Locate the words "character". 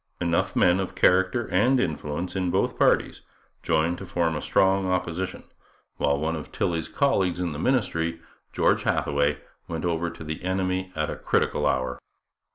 0.95-1.47